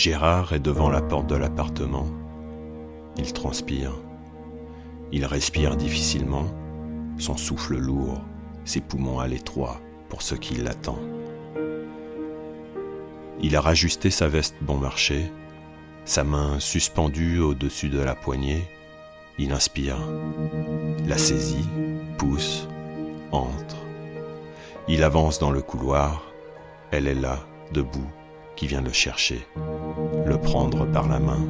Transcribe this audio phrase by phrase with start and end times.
[0.00, 2.06] Gérard est devant la porte de l'appartement.
[3.18, 3.92] Il transpire.
[5.12, 6.46] Il respire difficilement,
[7.18, 8.22] son souffle lourd,
[8.64, 10.98] ses poumons à l'étroit pour ce qui l'attend.
[13.42, 15.30] Il a rajusté sa veste bon marché,
[16.06, 18.70] sa main suspendue au-dessus de la poignée.
[19.38, 19.98] Il inspire,
[21.06, 21.68] la saisit,
[22.16, 22.66] pousse,
[23.32, 23.76] entre.
[24.88, 26.22] Il avance dans le couloir.
[26.90, 27.40] Elle est là,
[27.74, 28.10] debout,
[28.60, 29.46] qui vient le chercher,
[30.26, 31.40] le prendre par la main.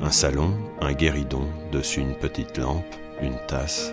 [0.00, 2.84] Un salon, un guéridon, dessus une petite lampe,
[3.20, 3.92] une tasse,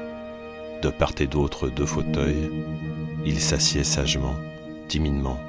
[0.83, 2.51] de part et d'autre deux fauteuils.
[3.25, 4.35] Il s'assied sagement,
[4.87, 5.39] timidement,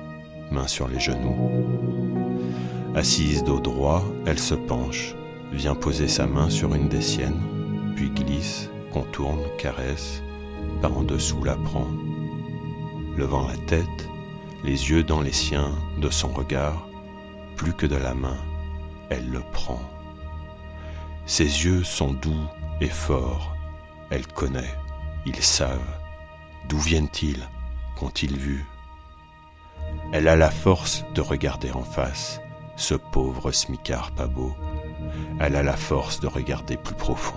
[0.50, 1.36] main sur les genoux.
[2.94, 5.14] Assise dos droit, elle se penche,
[5.52, 7.42] vient poser sa main sur une des siennes,
[7.96, 10.22] puis glisse, contourne, caresse,
[10.80, 11.88] par en dessous la prend.
[13.18, 14.08] Levant la tête,
[14.62, 16.86] les yeux dans les siens de son regard,
[17.56, 18.36] plus que de la main,
[19.08, 19.80] elle le prend.
[21.26, 22.46] Ses yeux sont doux
[22.80, 23.54] et forts,
[24.10, 24.74] elle connaît,
[25.26, 25.78] ils savent.
[26.68, 27.48] D'où viennent-ils?
[27.98, 28.66] Qu'ont-ils vu?
[30.12, 32.40] Elle a la force de regarder en face
[32.80, 34.56] ce pauvre smicard pas beau.
[35.38, 37.36] Elle a la force de regarder plus profond,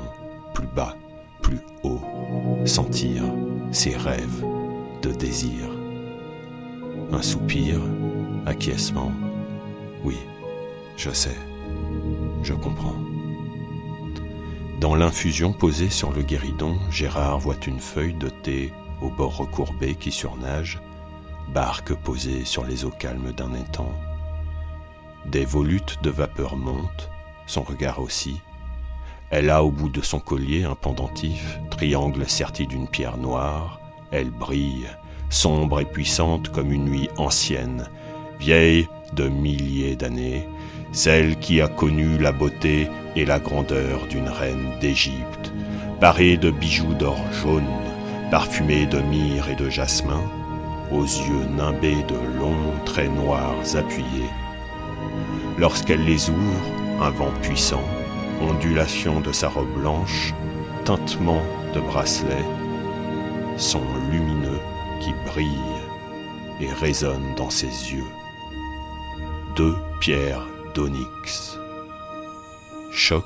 [0.53, 0.95] plus bas,
[1.41, 2.01] plus haut,
[2.65, 3.23] sentir
[3.71, 4.45] ses rêves
[5.01, 5.82] de désir.
[7.13, 7.79] Un soupir,
[8.47, 9.11] acquiescement.
[10.03, 10.17] Oui,
[10.97, 11.37] je sais,
[12.41, 12.95] je comprends.
[14.79, 19.93] Dans l'infusion posée sur le guéridon, Gérard voit une feuille de thé au bord recourbé
[19.93, 20.81] qui surnage,
[21.53, 23.91] barque posée sur les eaux calmes d'un étang.
[25.27, 27.11] Des volutes de vapeur montent,
[27.45, 28.41] son regard aussi.
[29.29, 33.79] Elle a au bout de son collier un pendentif, triangle serti d'une pierre noire.
[34.11, 34.89] Elle brille,
[35.33, 37.89] sombre et puissante comme une nuit ancienne,
[38.39, 40.47] vieille de milliers d'années,
[40.91, 45.51] celle qui a connu la beauté et la grandeur d'une reine d'Égypte,
[45.99, 47.67] parée de bijoux d'or jaune,
[48.29, 50.21] parfumée de myrrhe et de jasmin,
[50.91, 54.29] aux yeux nimbés de longs traits noirs appuyés.
[55.57, 57.83] Lorsqu'elle les ouvre, un vent puissant,
[58.39, 60.33] ondulation de sa robe blanche,
[60.85, 61.41] tintement
[61.73, 62.45] de bracelets,
[63.57, 63.81] sont
[64.11, 64.59] lumineux
[65.03, 65.83] qui brillent
[66.61, 68.07] et résonnent dans ses yeux.
[69.55, 71.57] Deux pierres d'onyx.
[72.91, 73.25] Choc,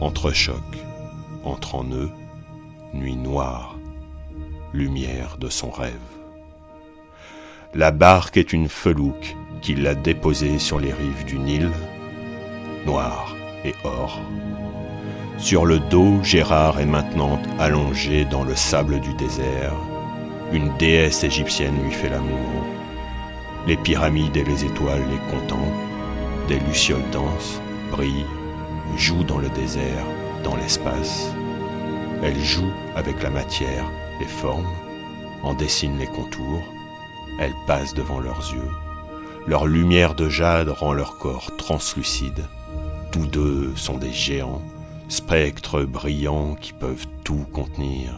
[0.00, 0.62] entre choc,
[1.42, 2.10] entre en eux,
[2.94, 3.76] nuit noire,
[4.72, 5.92] lumière de son rêve.
[7.74, 11.70] La barque est une felouque qui l'a déposée sur les rives du Nil,
[12.86, 13.34] noir
[13.64, 14.20] et or.
[15.38, 19.74] Sur le dos, Gérard est maintenant allongé dans le sable du désert.
[20.52, 22.64] Une déesse égyptienne lui fait l'amour.
[23.66, 25.88] Les pyramides et les étoiles les contemplent.
[26.46, 28.26] Des lucioles dansent, brillent,
[28.96, 30.04] jouent dans le désert,
[30.44, 31.32] dans l'espace.
[32.22, 34.68] Elles jouent avec la matière, les formes,
[35.42, 36.62] en dessinent les contours.
[37.40, 38.70] Elles passent devant leurs yeux.
[39.46, 42.44] Leur lumière de jade rend leur corps translucide.
[43.10, 44.62] Tous deux sont des géants,
[45.08, 48.12] spectres brillants qui peuvent tout contenir.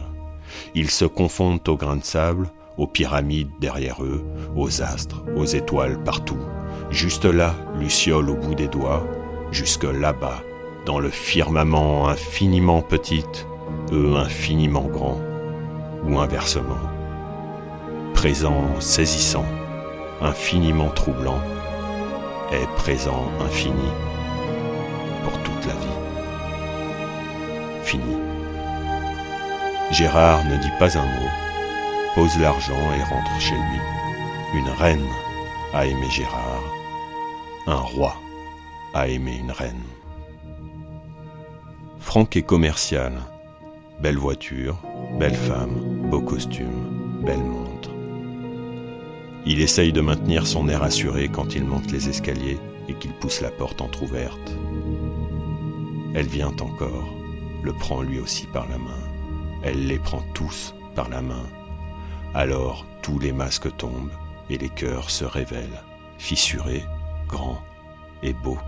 [0.73, 4.23] Ils se confondent aux grains de sable, aux pyramides derrière eux,
[4.55, 6.39] aux astres, aux étoiles partout.
[6.89, 9.05] Juste là, Luciole au bout des doigts,
[9.51, 10.41] jusque là-bas,
[10.85, 13.23] dans le firmament infiniment petit,
[13.91, 15.19] eux infiniment grands,
[16.07, 16.89] ou inversement.
[18.13, 19.45] Présent saisissant,
[20.21, 21.39] infiniment troublant,
[22.51, 23.89] est présent infini
[25.23, 26.05] pour toute la vie.
[27.83, 28.24] Fini.
[29.97, 31.29] Gérard ne dit pas un mot,
[32.15, 34.59] pose l'argent et rentre chez lui.
[34.59, 35.07] Une reine
[35.73, 36.63] a aimé Gérard,
[37.65, 38.13] un roi
[38.93, 39.85] a aimé une reine.
[41.99, 43.13] Franck est commercial,
[44.01, 44.75] belle voiture,
[45.17, 47.91] belle femme, beau costume, belle montre.
[49.45, 52.59] Il essaye de maintenir son air assuré quand il monte les escaliers
[52.89, 54.57] et qu'il pousse la porte entr'ouverte.
[56.13, 57.07] Elle vient encore,
[57.63, 59.14] le prend lui aussi par la main.
[59.65, 61.43] Elle les prend tous par la main.
[62.35, 64.11] Alors tous les masques tombent
[64.49, 65.81] et les cœurs se révèlent,
[66.19, 66.85] fissurés,
[67.27, 67.61] grands
[68.21, 68.59] et beaux.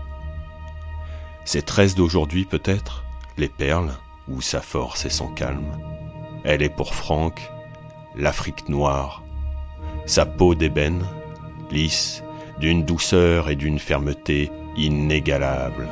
[1.44, 3.04] Ces tresses d'aujourd'hui peut-être,
[3.36, 3.92] les perles,
[4.26, 5.78] ou sa force et son calme.
[6.44, 7.48] Elle est pour Franck
[8.16, 9.22] l'Afrique noire,
[10.04, 11.04] sa peau d'ébène,
[11.70, 12.22] lisse,
[12.58, 15.88] d'une douceur et d'une fermeté inégalables,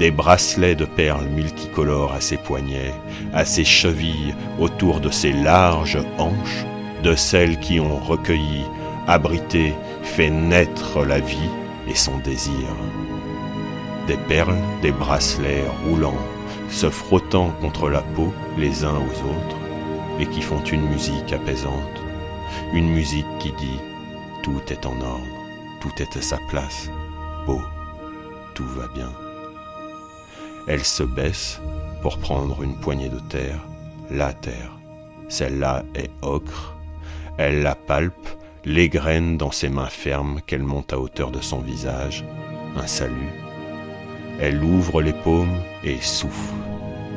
[0.00, 2.94] des bracelets de perles multicolores à ses poignets,
[3.34, 6.64] à ses chevilles, autour de ses larges hanches,
[7.02, 8.64] de celles qui ont recueilli,
[9.06, 11.50] abrité, fait naître la vie
[11.86, 12.66] et son désir.
[14.06, 16.26] Des perles, des bracelets roulants,
[16.70, 19.58] se frottant contre la peau les uns aux autres,
[20.18, 22.00] et qui font une musique apaisante,
[22.72, 23.80] une musique qui dit⁇
[24.42, 25.26] Tout est en ordre,
[25.78, 26.88] tout est à sa place,
[27.44, 27.60] beau,
[28.54, 29.08] tout va bien⁇
[30.66, 31.60] Elle se baisse
[32.02, 33.60] pour prendre une poignée de terre,
[34.10, 34.72] la terre.
[35.28, 36.74] Celle-là est ocre,
[37.38, 38.28] elle la palpe,
[38.64, 42.24] l'égrène dans ses mains fermes qu'elle monte à hauteur de son visage,
[42.76, 43.32] un salut.
[44.40, 46.54] Elle ouvre les paumes et souffle.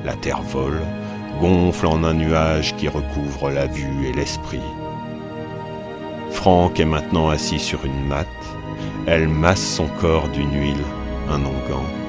[0.06, 0.82] La terre vole,
[1.40, 4.60] gonfle en un nuage qui recouvre la vue et l'esprit.
[6.32, 8.28] Franck est maintenant assis sur une natte.
[9.08, 10.84] Elle masse son corps d'une huile,
[11.30, 12.03] un onguent.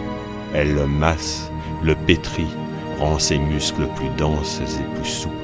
[0.55, 1.51] Elle le masse,
[1.83, 2.55] le pétrit,
[3.01, 5.35] rend ses muscles plus denses et plus souples.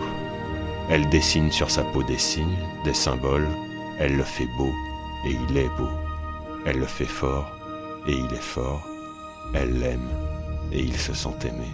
[0.89, 3.49] Elle dessine sur sa peau des signes, des symboles.
[3.99, 4.73] Elle le fait beau
[5.27, 5.89] et il est beau.
[6.65, 7.51] Elle le fait fort
[8.07, 8.87] et il est fort.
[9.53, 10.09] Elle l'aime
[10.71, 11.67] et il se sent aimé.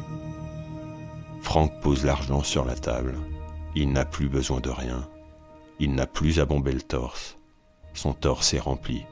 [1.43, 3.15] Franck pose l'argent sur la table.
[3.75, 5.06] Il n'a plus besoin de rien.
[5.79, 7.37] Il n'a plus à bomber le torse.
[7.93, 9.05] Son torse est rempli,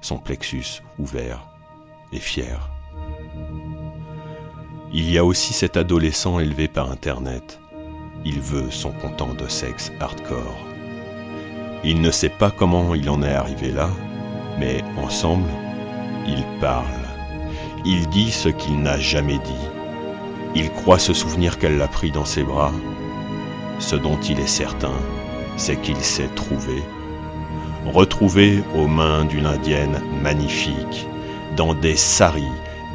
[0.00, 1.48] son plexus ouvert
[2.12, 2.68] et fier.
[4.92, 7.60] Il y a aussi cet adolescent élevé par Internet.
[8.24, 10.58] Il veut son content de sexe hardcore.
[11.84, 13.88] Il ne sait pas comment il en est arrivé là,
[14.58, 15.48] mais ensemble,
[16.26, 16.84] ils parlent.
[17.84, 19.68] Il dit ce qu'il n'a jamais dit.
[20.56, 22.72] Il croit se souvenir qu'elle l'a pris dans ses bras.
[23.78, 24.98] Ce dont il est certain,
[25.56, 26.82] c'est qu'il s'est trouvé.
[27.86, 31.06] Retrouvé aux mains d'une indienne magnifique,
[31.56, 32.42] dans des saris,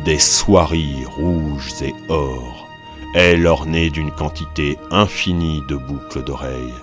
[0.06, 2.68] des soieries rouges et or,
[3.16, 6.76] elle ornée d'une quantité infinie de boucles d'oreilles,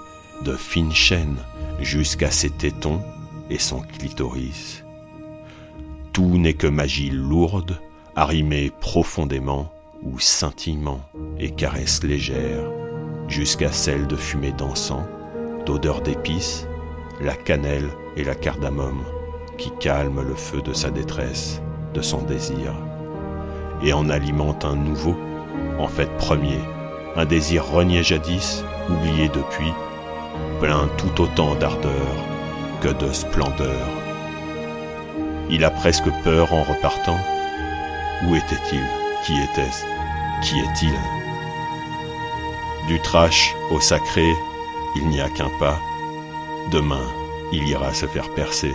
[0.44, 1.38] de fines chaînes,
[1.80, 3.00] jusqu'à ses tétons
[3.48, 4.84] et son clitoris.
[6.12, 7.78] Tout n'est que magie lourde,
[8.16, 9.72] arrimée profondément
[10.02, 11.00] ou scintillement
[11.38, 12.68] et caresses légères,
[13.28, 15.06] jusqu'à celle de fumée d'encens,
[15.64, 16.66] d'odeur d'épices,
[17.20, 19.04] la cannelle et la cardamome,
[19.58, 21.62] qui calment le feu de sa détresse,
[21.94, 22.74] de son désir,
[23.82, 25.16] et en alimente un nouveau,
[25.78, 26.60] en fait premier,
[27.16, 29.72] un désir renié jadis, oublié depuis,
[30.60, 31.92] plein tout autant d'ardeur
[32.80, 33.86] que de splendeur.
[35.50, 37.18] Il a presque peur en repartant.
[38.24, 38.84] Où était-il?
[39.24, 39.84] Qui était-ce?
[40.42, 40.94] Qui est-il?
[42.88, 44.26] Du trash au sacré,
[44.96, 45.78] il n'y a qu'un pas.
[46.70, 47.04] Demain,
[47.52, 48.74] il ira se faire percer.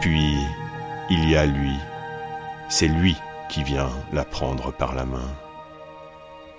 [0.00, 0.36] Puis,
[1.10, 1.76] il y a lui.
[2.76, 3.14] C'est lui
[3.50, 5.30] qui vient la prendre par la main.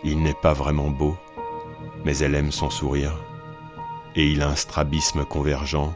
[0.02, 1.18] Il n'est pas vraiment beau,
[2.06, 3.18] mais elle aime son sourire.
[4.16, 5.94] Et il a un strabisme convergent.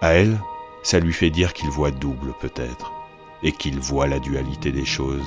[0.00, 0.38] À elle,
[0.84, 2.92] ça lui fait dire qu'il voit double peut-être,
[3.42, 5.26] et qu'il voit la dualité des choses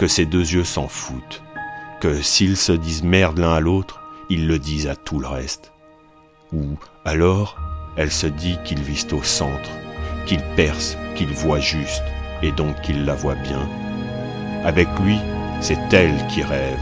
[0.00, 1.40] que ces deux yeux s'en foutent,
[2.00, 5.72] que s'ils se disent merde l'un à l'autre, ils le disent à tout le reste.
[6.52, 7.60] Ou alors,
[7.96, 9.70] elle se dit qu'ils vise au centre,
[10.26, 12.02] qu'il perce, qu'il voit juste,
[12.44, 13.66] et donc qu'il la voit bien.
[14.64, 15.18] Avec lui,
[15.60, 16.78] c'est elle qui rêve.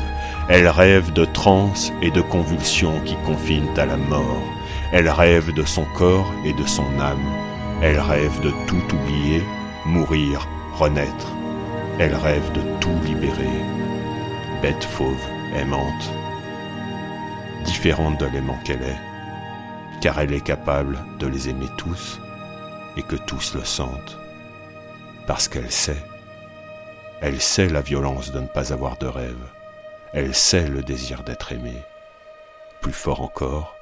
[0.49, 4.43] Elle rêve de transe et de convulsions qui confinent à la mort.
[4.93, 7.33] Elle rêve de son corps et de son âme.
[7.81, 9.43] Elle rêve de tout oublier,
[9.87, 11.29] mourir, renaître.
[11.99, 13.63] Elle rêve de tout libérer,
[14.63, 16.13] bête fauve, aimante,
[17.65, 19.01] différente de l'aimant qu'elle est,
[20.01, 22.19] car elle est capable de les aimer tous
[22.97, 24.19] et que tous le sentent,
[25.27, 26.03] parce qu'elle sait,
[27.21, 29.45] elle sait la violence de ne pas avoir de rêve,
[30.13, 31.83] elle sait le désir d'être aimée,
[32.81, 33.75] plus fort encore,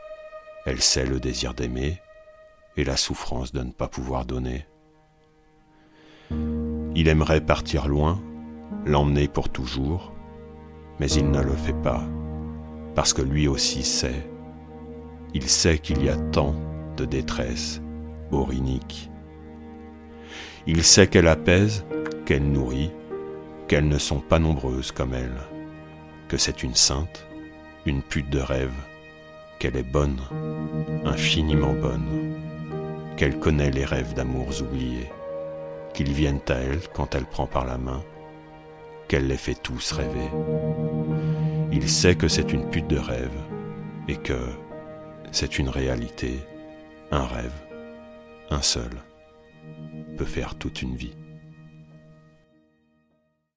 [0.66, 2.00] elle sait le désir d'aimer
[2.76, 4.66] et la souffrance de ne pas pouvoir donner.
[6.94, 8.20] Il aimerait partir loin,
[8.84, 10.12] l'emmener pour toujours,
[10.98, 12.02] mais il ne le fait pas,
[12.94, 14.28] parce que lui aussi sait.
[15.34, 16.54] Il sait qu'il y a tant
[16.96, 17.80] de détresse
[18.30, 19.09] orinique.
[20.66, 21.84] Il sait qu'elle apaise,
[22.26, 22.90] qu'elle nourrit,
[23.68, 25.40] qu'elles ne sont pas nombreuses comme elle,
[26.28, 27.26] que c'est une sainte,
[27.86, 28.74] une pute de rêve,
[29.58, 30.20] qu'elle est bonne,
[31.04, 32.36] infiniment bonne,
[33.16, 35.08] qu'elle connaît les rêves d'amours oubliés
[35.92, 38.02] qu'ils viennent à elle quand elle prend par la main,
[39.08, 40.30] qu'elle les fait tous rêver.
[41.72, 43.36] Il sait que c'est une pute de rêve
[44.08, 44.38] et que
[45.30, 46.40] c'est une réalité,
[47.10, 47.52] un rêve,
[48.50, 48.90] un seul,
[50.24, 51.12] faire toute une vie.